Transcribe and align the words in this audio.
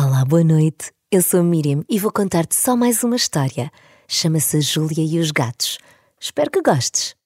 Olá, 0.00 0.24
boa 0.24 0.44
noite. 0.44 0.92
Eu 1.10 1.20
sou 1.20 1.40
a 1.40 1.42
Miriam 1.42 1.82
e 1.90 1.98
vou 1.98 2.12
contar-te 2.12 2.54
só 2.54 2.76
mais 2.76 3.02
uma 3.02 3.16
história. 3.16 3.68
Chama-se 4.06 4.60
Júlia 4.60 5.04
e 5.04 5.18
os 5.18 5.32
Gatos. 5.32 5.76
Espero 6.20 6.52
que 6.52 6.62
gostes. 6.62 7.16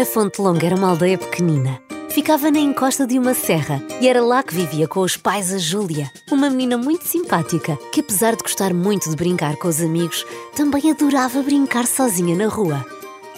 A 0.00 0.04
Fonte 0.06 0.40
Longa 0.40 0.64
era 0.64 0.74
uma 0.74 0.88
aldeia 0.88 1.18
pequenina. 1.18 1.78
Ficava 2.08 2.50
na 2.50 2.60
encosta 2.60 3.06
de 3.06 3.18
uma 3.18 3.34
serra 3.34 3.82
e 4.00 4.08
era 4.08 4.22
lá 4.22 4.42
que 4.42 4.54
vivia 4.54 4.88
com 4.88 5.00
os 5.00 5.18
pais 5.18 5.52
a 5.52 5.58
Júlia, 5.58 6.10
uma 6.32 6.48
menina 6.48 6.78
muito 6.78 7.06
simpática 7.06 7.76
que, 7.92 8.00
apesar 8.00 8.36
de 8.36 8.42
gostar 8.42 8.72
muito 8.72 9.10
de 9.10 9.16
brincar 9.16 9.56
com 9.56 9.68
os 9.68 9.82
amigos, 9.82 10.24
também 10.56 10.90
adorava 10.90 11.42
brincar 11.42 11.86
sozinha 11.86 12.34
na 12.34 12.46
rua. 12.46 12.86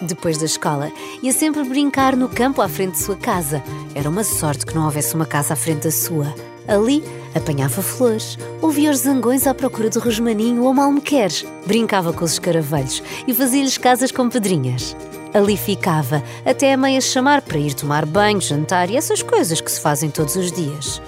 Depois 0.03 0.39
da 0.39 0.46
escola, 0.46 0.91
ia 1.23 1.32
sempre 1.32 1.62
brincar 1.64 2.17
no 2.17 2.29
campo 2.29 2.62
à 2.62 2.69
frente 2.69 2.93
de 2.93 2.99
sua 3.03 3.17
casa. 3.17 3.62
Era 3.95 4.09
uma 4.09 4.25
sorte 4.25 4.64
que 4.64 4.75
não 4.75 4.85
houvesse 4.85 5.14
uma 5.14 5.27
casa 5.27 5.53
à 5.53 5.57
frente 5.57 5.85
da 5.85 5.91
sua. 5.91 6.35
Ali, 6.67 7.03
apanhava 7.35 7.82
flores, 7.82 8.39
ouvia 8.63 8.91
os 8.91 8.99
zangões 8.99 9.46
à 9.46 9.53
procura 9.53 9.91
do 9.91 10.00
rosmaninho 10.00 10.63
ou 10.64 10.72
mal 10.72 10.91
me 10.91 11.00
queres, 11.00 11.44
brincava 11.67 12.13
com 12.13 12.25
os 12.25 12.32
escaravelhos 12.32 13.03
e 13.27 13.35
fazia-lhes 13.35 13.77
casas 13.77 14.11
com 14.11 14.29
pedrinhas. 14.29 14.96
Ali 15.35 15.57
ficava, 15.57 16.22
até 16.44 16.72
a 16.72 16.77
mãe 16.77 16.96
a 16.96 17.00
chamar 17.00 17.43
para 17.43 17.58
ir 17.58 17.75
tomar 17.75 18.07
banho, 18.07 18.41
jantar 18.41 18.91
e 18.91 18.96
essas 18.96 19.22
coisas 19.22 19.61
que 19.61 19.71
se 19.71 19.80
fazem 19.80 20.11
todos 20.11 20.35
os 20.36 20.50
dias. 20.50 21.00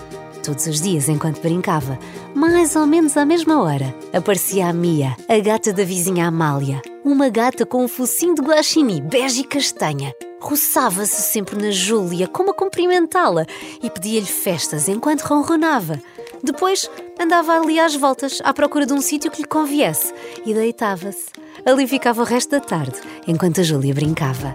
Todos 0.45 0.67
os 0.67 0.81
dias, 0.81 1.09
enquanto 1.09 1.41
brincava, 1.41 1.99
mais 2.35 2.75
ou 2.75 2.87
menos 2.87 3.17
à 3.17 3.25
mesma 3.25 3.63
hora, 3.63 3.95
aparecia 4.13 4.67
a 4.67 4.73
Mia, 4.73 5.17
a 5.29 5.39
gata 5.39 5.73
da 5.73 5.85
vizinha 5.85 6.27
Amália. 6.27 6.83
Uma 7.05 7.29
gata 7.29 7.67
com 7.67 7.85
um 7.85 7.89
focinho 7.89 8.33
de 8.33 8.43
guaxinim, 8.43 9.03
bege 9.03 9.41
e 9.41 9.45
castanha. 9.45 10.15
Roçava-se 10.41 11.21
sempre 11.23 11.61
na 11.61 11.73
Júlia, 11.73 12.29
como 12.29 12.53
a 12.53 12.55
cumprimentá-la, 12.55 13.45
e 13.83 13.91
pedia-lhe 13.91 14.25
festas 14.25 14.89
enquanto 14.89 15.23
ronronava. 15.23 16.01
Depois 16.45 16.89
andava 17.21 17.59
ali 17.59 17.81
às 17.81 17.97
voltas, 17.97 18.41
à 18.45 18.55
procura 18.55 18.87
de 18.87 18.93
um 18.93 19.01
sítio 19.01 19.33
que 19.33 19.43
lhe 19.43 19.49
conviesse, 19.49 20.15
e 20.47 20.55
deitava-se. 20.55 21.27
Ali 21.67 21.89
ficava 21.89 22.23
o 22.23 22.25
resto 22.25 22.51
da 22.51 22.61
tarde, 22.61 23.01
enquanto 23.27 23.61
a 23.61 23.65
Júlia 23.65 23.93
brincava. 23.95 24.55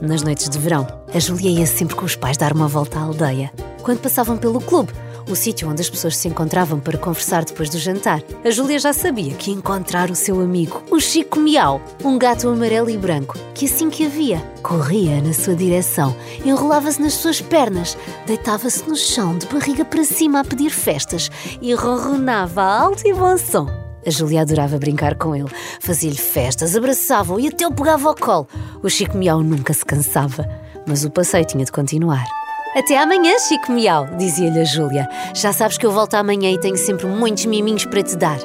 Nas 0.00 0.22
noites 0.22 0.48
de 0.48 0.58
verão, 0.58 0.86
a 1.14 1.18
Júlia 1.18 1.50
ia 1.50 1.66
sempre 1.66 1.96
com 1.96 2.06
os 2.06 2.16
pais 2.16 2.38
dar 2.38 2.54
uma 2.54 2.66
volta 2.66 2.98
à 2.98 3.02
aldeia. 3.02 3.52
Quando 3.82 4.00
passavam 4.00 4.38
pelo 4.38 4.60
clube, 4.60 4.92
o 5.28 5.34
sítio 5.34 5.68
onde 5.68 5.80
as 5.80 5.90
pessoas 5.90 6.16
se 6.16 6.28
encontravam 6.28 6.78
para 6.78 6.98
conversar 6.98 7.44
depois 7.44 7.70
do 7.70 7.78
jantar. 7.78 8.22
A 8.44 8.50
Júlia 8.50 8.78
já 8.78 8.92
sabia 8.92 9.34
que 9.34 9.50
ia 9.50 9.56
encontrar 9.56 10.10
o 10.10 10.14
seu 10.14 10.40
amigo, 10.40 10.82
o 10.90 11.00
Chico 11.00 11.38
Miau, 11.38 11.80
um 12.04 12.18
gato 12.18 12.48
amarelo 12.48 12.90
e 12.90 12.96
branco, 12.96 13.38
que 13.54 13.66
assim 13.66 13.90
que 13.90 14.06
havia, 14.06 14.38
corria 14.62 15.20
na 15.22 15.32
sua 15.32 15.54
direção, 15.54 16.14
enrolava-se 16.44 17.00
nas 17.00 17.14
suas 17.14 17.40
pernas, 17.40 17.96
deitava-se 18.26 18.88
no 18.88 18.96
chão 18.96 19.38
de 19.38 19.46
barriga 19.46 19.84
para 19.84 20.04
cima 20.04 20.40
a 20.40 20.44
pedir 20.44 20.70
festas 20.70 21.30
e 21.60 21.72
ronronava 21.74 22.62
alto 22.62 23.06
e 23.06 23.12
bom 23.12 23.36
som. 23.38 23.66
A 24.06 24.10
Júlia 24.10 24.42
adorava 24.42 24.78
brincar 24.78 25.14
com 25.16 25.34
ele, 25.34 25.48
fazia-lhe 25.80 26.16
festas, 26.16 26.76
abraçava-o 26.76 27.40
e 27.40 27.48
até 27.48 27.66
o 27.66 27.72
pegava 27.72 28.08
ao 28.08 28.14
colo. 28.14 28.46
O 28.82 28.90
Chico 28.90 29.16
Miau 29.16 29.42
nunca 29.42 29.72
se 29.72 29.84
cansava, 29.84 30.46
mas 30.86 31.04
o 31.04 31.10
passeio 31.10 31.46
tinha 31.46 31.64
de 31.64 31.72
continuar. 31.72 32.43
Até 32.74 32.98
amanhã, 32.98 33.38
Chico 33.38 33.70
Miau, 33.70 34.06
dizia-lhe 34.16 34.60
a 34.60 34.64
Júlia. 34.64 35.08
Já 35.32 35.52
sabes 35.52 35.78
que 35.78 35.86
eu 35.86 35.92
volto 35.92 36.14
amanhã 36.14 36.50
e 36.50 36.58
tenho 36.58 36.76
sempre 36.76 37.06
muitos 37.06 37.46
miminhos 37.46 37.84
para 37.84 38.02
te 38.02 38.16
dar. 38.16 38.38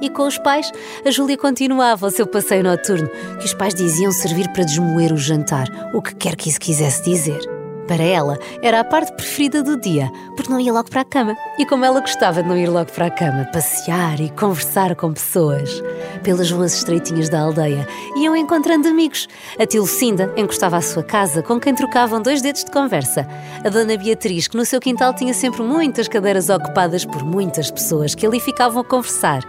E 0.00 0.08
com 0.08 0.26
os 0.26 0.38
pais, 0.38 0.72
a 1.04 1.10
Júlia 1.10 1.36
continuava 1.36 2.06
o 2.06 2.10
seu 2.10 2.26
passeio 2.26 2.64
noturno, 2.64 3.08
que 3.38 3.44
os 3.44 3.52
pais 3.52 3.74
diziam 3.74 4.10
servir 4.10 4.48
para 4.52 4.64
desmoer 4.64 5.12
o 5.12 5.18
jantar, 5.18 5.68
o 5.92 6.00
que 6.00 6.14
quer 6.14 6.34
que 6.34 6.48
isso 6.48 6.58
quisesse 6.58 7.04
dizer. 7.04 7.40
Para 7.86 8.02
ela, 8.02 8.38
era 8.62 8.80
a 8.80 8.84
parte 8.84 9.12
preferida 9.12 9.62
do 9.62 9.78
dia, 9.78 10.10
porque 10.34 10.50
não 10.50 10.58
ia 10.58 10.72
logo 10.72 10.88
para 10.88 11.02
a 11.02 11.04
cama. 11.04 11.36
E 11.58 11.66
como 11.66 11.84
ela 11.84 12.00
gostava 12.00 12.42
de 12.42 12.48
não 12.48 12.56
ir 12.56 12.68
logo 12.68 12.90
para 12.90 13.06
a 13.06 13.10
cama, 13.10 13.44
passear 13.52 14.18
e 14.18 14.30
conversar 14.30 14.96
com 14.96 15.12
pessoas. 15.12 15.82
Pelas 16.24 16.50
ruas 16.50 16.72
estreitinhas 16.74 17.28
da 17.28 17.38
aldeia, 17.38 17.86
iam 18.16 18.34
encontrando 18.34 18.88
amigos. 18.88 19.28
A 19.58 19.66
tia 19.66 19.78
Lucinda 19.78 20.32
encostava 20.38 20.78
à 20.78 20.80
sua 20.80 21.02
casa, 21.02 21.42
com 21.42 21.60
quem 21.60 21.74
trocavam 21.74 22.22
dois 22.22 22.40
dedos 22.40 22.64
de 22.64 22.70
conversa. 22.70 23.28
A 23.62 23.68
dona 23.68 23.94
Beatriz, 23.98 24.48
que 24.48 24.56
no 24.56 24.64
seu 24.64 24.80
quintal 24.80 25.12
tinha 25.12 25.34
sempre 25.34 25.62
muitas 25.62 26.08
cadeiras 26.08 26.48
ocupadas 26.48 27.04
por 27.04 27.22
muitas 27.22 27.70
pessoas 27.70 28.14
que 28.14 28.26
ali 28.26 28.40
ficavam 28.40 28.80
a 28.80 28.84
conversar. 28.84 29.42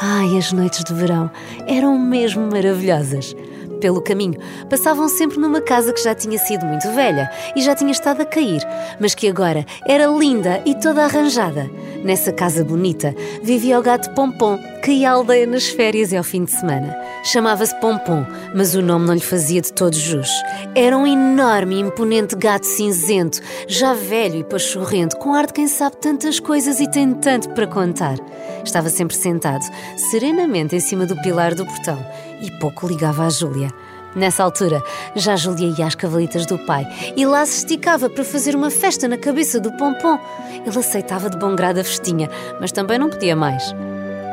Ai, 0.00 0.36
as 0.36 0.52
noites 0.52 0.82
de 0.82 0.92
verão 0.92 1.30
eram 1.68 1.96
mesmo 1.96 2.50
maravilhosas. 2.50 3.36
Pelo 3.80 4.02
caminho, 4.02 4.40
passavam 4.68 5.08
sempre 5.08 5.38
numa 5.38 5.60
casa 5.60 5.92
que 5.92 6.02
já 6.02 6.16
tinha 6.16 6.36
sido 6.36 6.66
muito 6.66 6.90
velha 6.94 7.30
e 7.54 7.62
já 7.62 7.76
tinha 7.76 7.92
estado 7.92 8.22
a 8.22 8.24
cair, 8.24 8.60
mas 8.98 9.14
que 9.14 9.28
agora 9.28 9.64
era 9.86 10.06
linda 10.06 10.60
e 10.66 10.74
toda 10.74 11.04
arranjada. 11.04 11.70
Nessa 12.04 12.32
casa 12.32 12.64
bonita 12.64 13.14
vivia 13.42 13.78
o 13.78 13.82
gato 13.82 14.10
Pompom, 14.14 14.58
que 14.82 14.92
ia 14.92 15.10
à 15.10 15.14
aldeia 15.14 15.46
nas 15.46 15.66
férias 15.66 16.12
e 16.12 16.16
ao 16.16 16.22
fim 16.22 16.44
de 16.44 16.52
semana. 16.52 16.96
Chamava-se 17.24 17.74
Pompom, 17.80 18.24
mas 18.54 18.74
o 18.74 18.82
nome 18.82 19.06
não 19.06 19.14
lhe 19.14 19.20
fazia 19.20 19.60
de 19.60 19.72
todo 19.72 19.96
jus. 19.96 20.30
Era 20.74 20.96
um 20.96 21.06
enorme 21.06 21.76
e 21.76 21.80
imponente 21.80 22.36
gato 22.36 22.66
cinzento, 22.66 23.40
já 23.66 23.94
velho 23.94 24.36
e 24.36 24.44
pachorrento, 24.44 25.16
com 25.16 25.34
ar 25.34 25.46
de 25.46 25.52
quem 25.52 25.66
sabe 25.66 25.96
tantas 25.96 26.38
coisas 26.38 26.80
e 26.80 26.88
tem 26.88 27.12
tanto 27.14 27.50
para 27.50 27.66
contar. 27.66 28.16
Estava 28.64 28.88
sempre 28.88 29.16
sentado, 29.16 29.64
serenamente 30.10 30.76
em 30.76 30.80
cima 30.80 31.04
do 31.04 31.20
pilar 31.20 31.54
do 31.54 31.66
portão 31.66 31.98
e 32.40 32.50
pouco 32.58 32.86
ligava 32.86 33.26
à 33.26 33.30
Júlia. 33.30 33.72
Nessa 34.18 34.42
altura, 34.42 34.82
já 35.14 35.34
a 35.34 35.36
Júlia 35.36 35.72
ia 35.78 35.86
às 35.86 35.94
cavalitas 35.94 36.44
do 36.44 36.58
pai 36.58 36.84
e 37.16 37.24
lá 37.24 37.46
se 37.46 37.58
esticava 37.58 38.10
para 38.10 38.24
fazer 38.24 38.56
uma 38.56 38.68
festa 38.68 39.06
na 39.06 39.16
cabeça 39.16 39.60
do 39.60 39.70
pompom. 39.76 40.18
Ele 40.66 40.76
aceitava 40.76 41.30
de 41.30 41.38
bom 41.38 41.54
grado 41.54 41.78
a 41.78 41.84
festinha, 41.84 42.28
mas 42.60 42.72
também 42.72 42.98
não 42.98 43.08
podia 43.08 43.36
mais. 43.36 43.72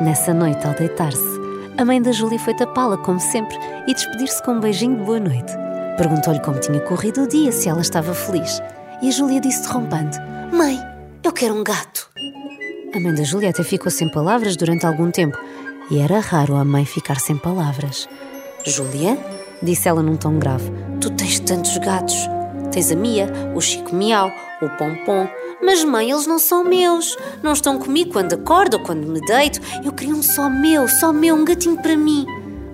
Nessa 0.00 0.34
noite, 0.34 0.66
ao 0.66 0.74
deitar-se, 0.74 1.22
a 1.78 1.84
mãe 1.84 2.02
da 2.02 2.10
Júlia 2.10 2.36
foi 2.36 2.52
tapá-la, 2.54 2.96
como 2.96 3.20
sempre, 3.20 3.56
e 3.86 3.94
despedir-se 3.94 4.42
com 4.42 4.54
um 4.54 4.60
beijinho 4.60 4.96
de 4.98 5.04
boa 5.04 5.20
noite. 5.20 5.52
Perguntou-lhe 5.96 6.40
como 6.40 6.58
tinha 6.58 6.80
corrido 6.80 7.22
o 7.22 7.28
dia, 7.28 7.52
se 7.52 7.68
ela 7.68 7.80
estava 7.80 8.12
feliz. 8.12 8.60
E 9.00 9.08
a 9.08 9.12
Júlia 9.12 9.40
disse 9.40 9.62
derrompando: 9.62 10.16
Mãe, 10.52 10.80
eu 11.22 11.32
quero 11.32 11.54
um 11.54 11.62
gato. 11.62 12.10
A 12.92 12.98
mãe 12.98 13.14
da 13.14 13.22
Júlia 13.22 13.50
até 13.50 13.62
ficou 13.62 13.92
sem 13.92 14.10
palavras 14.10 14.56
durante 14.56 14.84
algum 14.84 15.12
tempo 15.12 15.38
e 15.92 16.00
era 16.00 16.18
raro 16.18 16.56
a 16.56 16.64
mãe 16.64 16.84
ficar 16.84 17.20
sem 17.20 17.36
palavras. 17.36 18.08
Júlia, 18.64 19.16
disse 19.62 19.88
ela 19.88 20.02
num 20.02 20.16
tom 20.16 20.38
grave, 20.38 20.70
tu 21.00 21.10
tens 21.10 21.40
tantos 21.40 21.76
gatos. 21.78 22.28
Tens 22.72 22.92
a 22.92 22.96
Mia, 22.96 23.32
o 23.54 23.60
Chico 23.60 23.94
Miau, 23.94 24.30
o 24.60 24.68
Pompom. 24.76 25.26
Mas 25.62 25.82
mãe, 25.82 26.10
eles 26.10 26.26
não 26.26 26.38
são 26.38 26.62
meus. 26.62 27.16
Não 27.42 27.52
estão 27.52 27.78
comigo 27.78 28.12
quando 28.12 28.34
acordo 28.34 28.74
ou 28.74 28.82
quando 28.82 29.06
me 29.06 29.20
deito. 29.20 29.60
Eu 29.82 29.92
queria 29.92 30.14
um 30.14 30.22
só 30.22 30.50
meu, 30.50 30.86
só 30.86 31.12
meu, 31.12 31.34
um 31.36 31.44
gatinho 31.44 31.80
para 31.80 31.96
mim. 31.96 32.26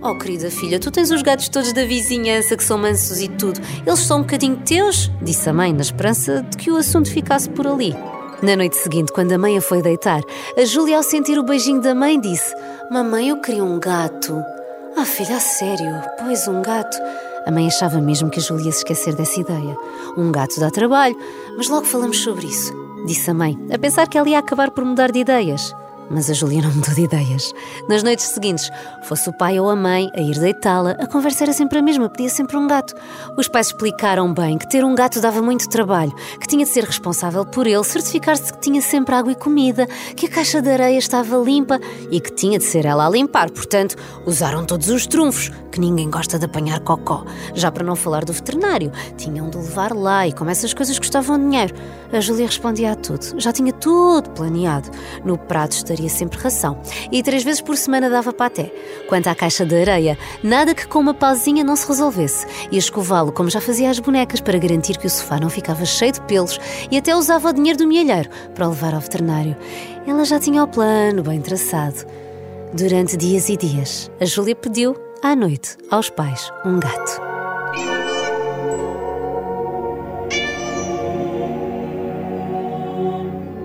Oh, 0.03 0.19
querida 0.19 0.51
filha, 0.51 0.81
tu 0.81 0.91
tens 0.91 1.13
os 1.13 1.23
gatos 1.23 1.49
todos 1.49 1.73
da 1.73 1.85
vizinhança 1.85 2.57
que 2.57 2.65
são 2.65 2.77
mansos 2.77 3.21
e 3.21 3.29
tudo. 3.29 3.61
Eles 3.87 4.01
são 4.01 4.19
um 4.19 4.23
bocadinho 4.23 4.57
teus, 4.57 5.09
disse 5.23 5.49
a 5.49 5.53
mãe, 5.53 5.73
na 5.73 5.83
esperança 5.83 6.45
de 6.51 6.57
que 6.57 6.73
o 6.73 6.77
assunto 6.77 7.09
ficasse 7.09 7.49
por 7.49 7.69
ali. 7.69 7.95
Na 8.43 8.57
noite 8.57 8.77
seguinte, 8.77 9.13
quando 9.13 9.31
a 9.31 9.39
mãe 9.39 9.57
a 9.57 9.61
foi 9.61 9.81
deitar, 9.81 10.21
a 10.59 10.65
Júlia, 10.65 10.97
ao 10.97 11.05
sentir 11.05 11.39
o 11.39 11.45
beijinho 11.45 11.81
da 11.81 11.95
mãe, 11.95 12.21
disse: 12.21 12.53
Mamãe, 12.91 13.29
eu 13.29 13.41
queria 13.41 13.63
um 13.63 13.79
gato. 13.79 14.43
Ah, 14.97 15.05
filha, 15.05 15.37
a 15.37 15.41
sério? 15.41 16.03
Pois, 16.19 16.47
um 16.47 16.61
gato. 16.63 16.97
A 17.47 17.51
mãe 17.51 17.67
achava 17.67 18.01
mesmo 18.01 18.31
que 18.31 18.39
a 18.39 18.43
Júlia 18.43 18.71
se 18.71 18.79
esquecer 18.79 19.15
dessa 19.15 19.41
ideia. 19.41 19.77
Um 20.17 20.31
gato 20.31 20.61
dá 20.61 20.71
trabalho, 20.71 21.17
mas 21.57 21.69
logo 21.69 21.87
falamos 21.87 22.19
sobre 22.23 22.47
isso, 22.47 22.73
disse 23.07 23.31
a 23.31 23.35
mãe, 23.35 23.59
a 23.73 23.79
pensar 23.79 24.07
que 24.07 24.17
ela 24.17 24.29
ia 24.29 24.39
acabar 24.39 24.71
por 24.71 24.85
mudar 24.85 25.11
de 25.11 25.21
ideias. 25.21 25.75
Mas 26.11 26.29
a 26.29 26.35
Júlia 26.35 26.63
não 26.63 26.71
mudou 26.73 26.95
de 26.95 27.03
ideias. 27.03 27.53
Nas 27.89 28.03
noites 28.03 28.27
seguintes, 28.27 28.71
fosse 29.03 29.29
o 29.29 29.33
pai 29.33 29.59
ou 29.59 29.71
a 29.71 29.77
mãe 29.77 30.11
a 30.15 30.21
ir 30.21 30.39
deitá-la, 30.39 30.93
a 30.93 31.07
conversa 31.07 31.45
era 31.45 31.53
sempre 31.53 31.79
a 31.79 31.83
mesma, 31.83 32.09
pedia 32.09 32.29
sempre 32.29 32.57
um 32.57 32.67
gato. 32.67 32.95
Os 33.37 33.49
pais 33.49 33.69
explicaram 33.69 34.33
bem 34.33 34.59
que 34.59 34.69
ter 34.69 34.85
um 34.85 34.95
gato 34.95 35.21
dava 35.21 35.41
muito 35.41 35.69
trabalho, 35.69 36.13
que 36.41 36.47
tinha 36.47 36.65
de 36.65 36.71
ser 36.71 36.85
responsável 36.85 37.45
por 37.47 37.67
ele, 37.67 37.85
certificar-se 37.85 38.53
que 38.53 38.61
tinha 38.61 38.83
sempre 38.83 39.15
água 39.15 39.33
e 39.33 39.37
comida, 39.37 39.87
que 40.17 40.27
a 40.27 40.29
caixa 40.29 40.61
de 40.61 40.71
areia 40.71 40.99
estava 40.99 41.37
limpa 41.37 41.81
e 42.11 42.21
que 42.21 42.33
tinha 42.33 42.59
de 42.59 42.65
ser 42.65 42.85
ela 42.85 43.07
a 43.07 43.11
limpar. 43.11 43.51
Portanto, 43.51 43.97
usaram 44.27 44.65
todos 44.65 44.89
os 44.89 45.07
trunfos, 45.07 45.51
que 45.71 45.81
ninguém 45.81 46.11
gosta 46.11 46.39
de 46.39 46.45
apanhar 46.45 46.81
cocó. 46.81 47.25
Já 47.55 47.71
para 47.73 47.85
não 47.85 47.97
falar 47.97 48.25
do 48.25 48.33
veterinário, 48.33 48.93
tinham 49.17 49.49
de 49.49 49.57
levar 49.57 49.93
lá 49.93 50.27
e 50.27 50.33
como 50.33 50.51
essas 50.51 50.75
coisas 50.75 50.99
custavam 50.99 51.39
dinheiro. 51.39 51.75
A 52.13 52.21
Júlia 52.21 52.47
respondia 52.47 52.93
a 52.93 52.95
tudo, 52.95 53.41
já 53.41 53.53
tinha 53.53 53.73
tudo 53.73 54.31
planeado. 54.31 54.91
No 55.25 55.39
prato 55.39 55.75
daria 55.93 56.09
sempre 56.09 56.39
ração 56.39 56.81
e 57.11 57.23
três 57.23 57.45
vezes 57.45 57.61
por 57.61 57.77
semana 57.77 58.09
dava 58.09 58.33
paté. 58.33 58.73
Quanto 59.09 59.29
à 59.29 59.35
caixa 59.35 59.65
de 59.65 59.75
areia, 59.77 60.19
nada 60.43 60.75
que 60.75 60.87
com 60.87 60.99
uma 60.99 61.15
pausinha 61.15 61.63
não 61.63 61.77
se 61.77 61.87
resolvesse. 61.87 62.47
Ia 62.71 62.79
escová-lo 62.79 63.33
como 63.33 63.51
já 63.51 63.61
fazia 63.61 63.91
as 63.91 63.99
bonecas 63.99 64.41
para 64.41 64.59
garantir 64.59 64.99
que 64.99 65.07
o 65.07 65.11
sofá 65.11 65.39
não 65.39 65.51
ficava 65.51 65.85
cheio 65.85 66.13
de 66.13 66.21
pelos 66.23 66.59
e 66.91 66.97
até 66.97 67.15
usava 67.15 67.51
o 67.51 67.53
dinheiro 67.53 67.79
do 67.79 67.87
mielheiro 67.87 68.31
para 68.55 68.67
o 68.67 68.71
levar 68.71 68.95
ao 68.95 69.01
veterinário. 69.01 69.57
Ela 70.07 70.25
já 70.25 70.41
tinha 70.41 70.65
o 70.65 70.69
plano 70.69 71.23
bem 71.23 71.41
traçado. 71.41 72.05
Durante 72.73 73.17
dias 73.17 73.49
e 73.49 73.57
dias, 73.57 74.11
a 74.21 74.25
Júlia 74.25 74.57
pediu, 74.57 74.97
à 75.23 75.37
noite, 75.37 75.77
aos 75.91 76.09
pais 76.09 76.51
um 76.65 76.81
gato. 76.81 77.32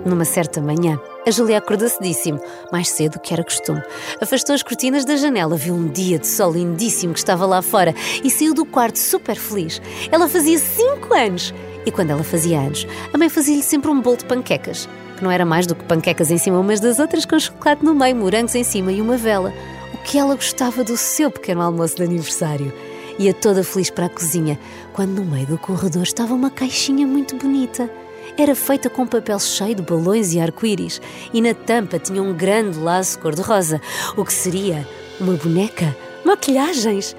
Numa 0.07 0.23
certa 0.23 0.61
manhã, 0.61 0.97
a 1.27 1.31
Júlia 1.31 1.57
acordou 1.57 1.89
cedíssimo, 1.89 2.39
mais 2.71 2.87
cedo 2.87 3.19
que 3.19 3.33
era 3.33 3.43
costume. 3.43 3.83
Afastou 4.21 4.55
as 4.55 4.63
cortinas 4.63 5.03
da 5.03 5.17
janela, 5.17 5.57
viu 5.57 5.75
um 5.75 5.85
dia 5.89 6.17
de 6.17 6.25
sol 6.25 6.53
lindíssimo 6.53 7.11
que 7.11 7.19
estava 7.19 7.45
lá 7.45 7.61
fora 7.61 7.93
e 8.23 8.29
saiu 8.29 8.53
do 8.53 8.65
quarto 8.65 8.97
super 8.97 9.35
feliz. 9.35 9.81
Ela 10.09 10.29
fazia 10.29 10.57
cinco 10.57 11.13
anos 11.13 11.53
e 11.85 11.91
quando 11.91 12.11
ela 12.11 12.23
fazia 12.23 12.57
anos, 12.57 12.87
a 13.13 13.17
mãe 13.17 13.27
fazia-lhe 13.27 13.61
sempre 13.61 13.91
um 13.91 13.99
bolo 13.99 14.15
de 14.15 14.23
panquecas, 14.23 14.87
que 15.17 15.23
não 15.25 15.29
era 15.29 15.45
mais 15.45 15.67
do 15.67 15.75
que 15.75 15.83
panquecas 15.83 16.31
em 16.31 16.37
cima 16.37 16.57
umas 16.57 16.79
das 16.79 16.99
outras 16.99 17.25
com 17.25 17.37
chocolate 17.37 17.83
no 17.83 17.93
meio, 17.93 18.15
morangos 18.15 18.55
em 18.55 18.63
cima 18.63 18.93
e 18.93 19.01
uma 19.01 19.17
vela. 19.17 19.53
O 19.93 19.97
que 20.03 20.17
ela 20.17 20.35
gostava 20.35 20.85
do 20.85 20.95
seu 20.95 21.29
pequeno 21.29 21.61
almoço 21.61 21.97
de 21.97 22.03
aniversário. 22.03 22.71
Ia 23.19 23.33
toda 23.33 23.61
feliz 23.61 23.89
para 23.89 24.05
a 24.05 24.09
cozinha, 24.09 24.57
quando 24.93 25.09
no 25.09 25.25
meio 25.25 25.47
do 25.47 25.57
corredor 25.57 26.03
estava 26.03 26.33
uma 26.33 26.49
caixinha 26.49 27.05
muito 27.05 27.35
bonita 27.35 27.89
era 28.37 28.55
feita 28.55 28.89
com 28.89 29.05
papel 29.05 29.39
cheio 29.39 29.75
de 29.75 29.81
balões 29.81 30.33
e 30.33 30.39
arco-íris 30.39 31.01
e 31.33 31.41
na 31.41 31.53
tampa 31.53 31.99
tinha 31.99 32.21
um 32.21 32.33
grande 32.33 32.77
laço 32.79 33.19
cor-de-rosa, 33.19 33.81
o 34.15 34.25
que 34.25 34.33
seria 34.33 34.87
uma 35.19 35.33
boneca, 35.33 35.95
maquilhagens. 36.25 37.15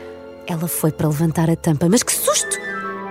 Ela 0.46 0.66
foi 0.66 0.90
para 0.90 1.08
levantar 1.08 1.50
a 1.50 1.56
tampa, 1.56 1.88
mas 1.88 2.02
que 2.02 2.12
susto! 2.12 2.58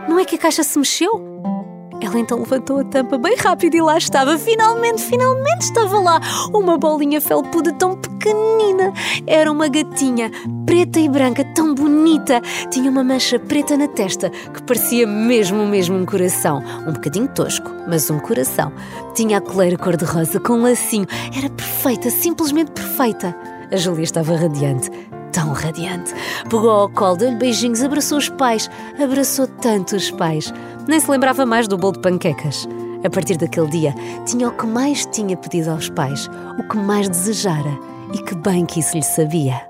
Não 0.08 0.18
é 0.18 0.26
que 0.26 0.36
a 0.36 0.40
caixa 0.40 0.64
se 0.64 0.78
mexeu? 0.80 1.57
Ela 2.02 2.20
então 2.20 2.40
levantou 2.40 2.80
a 2.80 2.84
tampa 2.84 3.18
bem 3.18 3.36
rápido 3.38 3.76
e 3.76 3.82
lá 3.82 3.98
estava. 3.98 4.38
Finalmente, 4.38 5.02
finalmente 5.02 5.62
estava 5.62 6.00
lá 6.00 6.22
uma 6.54 6.78
bolinha 6.78 7.20
felpuda 7.20 7.74
tão 7.74 7.96
pequenina. 7.96 8.94
Era 9.26 9.52
uma 9.52 9.68
gatinha 9.68 10.32
preta 10.66 11.00
e 11.00 11.10
branca, 11.10 11.44
tão 11.56 11.74
bonita. 11.74 12.42
Tinha 12.70 12.90
uma 12.90 13.04
mancha 13.04 13.40
preta 13.40 13.76
na 13.76 13.88
testa 13.88 14.30
que 14.30 14.62
parecia 14.64 15.08
mesmo, 15.08 15.66
mesmo 15.66 15.98
um 15.98 16.06
coração. 16.06 16.62
Um 16.88 16.94
bocadinho 16.94 17.28
tosco, 17.30 17.70
mas 17.88 18.10
um 18.10 18.20
coração. 18.20 18.72
Tinha 19.16 19.40
a 19.40 19.42
coleira 19.42 19.78
cor-de-rosa 19.78 20.40
com 20.40 20.54
um 20.54 20.64
lacinho. 20.64 21.08
Era 21.36 21.50
perfeita, 21.50 22.10
simplesmente 22.10 22.72
perfeita. 22.72 23.36
A 23.72 23.76
Júlia 23.76 24.04
estava 24.04 24.36
radiante 24.36 24.90
tão 25.38 25.52
radiante. 25.54 26.16
Pegou 26.50 26.70
ao 26.72 26.90
colo, 26.90 27.18
deu-lhe 27.18 27.36
beijinhos, 27.36 27.84
abraçou 27.84 28.18
os 28.18 28.28
pais, 28.28 28.72
abraçou 29.00 29.46
tanto 29.46 29.96
os 29.96 30.10
pais. 30.10 30.52
Nem 30.88 31.00
se 31.00 31.12
lembrava 31.12 31.46
mais 31.46 31.68
do 31.68 31.78
bolo 31.78 31.94
de 31.94 32.00
panquecas. 32.00 32.68
A 33.06 33.10
partir 33.10 33.38
daquele 33.38 33.68
dia, 33.68 33.94
tinha 34.26 34.48
o 34.48 34.58
que 34.58 34.66
mais 34.66 35.06
tinha 35.06 35.36
pedido 35.36 35.70
aos 35.72 35.90
pais, 35.90 36.30
o 36.58 36.68
que 36.68 36.78
mais 36.78 37.10
desejara 37.10 37.78
e 38.14 38.24
que 38.24 38.36
bem 38.36 38.66
que 38.66 38.80
isso 38.80 38.96
lhe 38.96 39.04
sabia. 39.04 39.68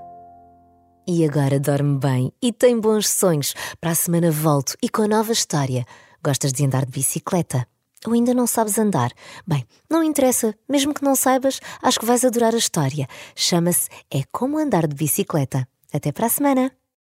E 1.06 1.24
agora 1.24 1.58
dorme 1.58 1.98
bem 1.98 2.32
e 2.40 2.52
tem 2.52 2.78
bons 2.78 3.08
sonhos. 3.08 3.54
Para 3.80 3.90
a 3.90 3.94
semana 3.94 4.30
volto 4.30 4.76
e 4.82 4.88
com 4.88 5.02
a 5.02 5.08
nova 5.08 5.32
história. 5.32 5.84
Gostas 6.22 6.52
de 6.52 6.64
andar 6.64 6.84
de 6.84 6.92
bicicleta? 6.92 7.66
Ou 8.06 8.12
ainda 8.12 8.32
não 8.32 8.46
sabes 8.46 8.78
andar? 8.78 9.10
Bem, 9.46 9.64
não 9.90 10.04
interessa, 10.04 10.54
mesmo 10.68 10.94
que 10.94 11.02
não 11.02 11.16
saibas, 11.16 11.60
acho 11.82 11.98
que 11.98 12.06
vais 12.06 12.24
adorar 12.24 12.54
a 12.54 12.58
história. 12.58 13.08
Chama-se 13.34 13.88
É 14.10 14.22
Como 14.30 14.58
Andar 14.58 14.86
de 14.86 14.94
Bicicleta. 14.94 15.66
Até 15.92 16.12
para 16.12 16.26
a 16.26 16.30
semana! 16.30 16.77